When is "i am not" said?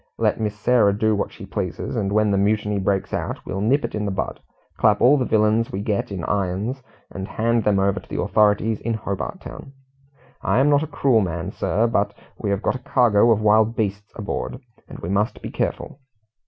10.41-10.81